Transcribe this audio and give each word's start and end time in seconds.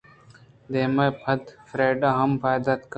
دمانے 0.71 1.05
ءَ 1.11 1.17
پد 1.21 1.41
فریڈا 1.69 2.09
ہم 2.19 2.31
پاد 2.41 2.61
اتک 2.71 2.89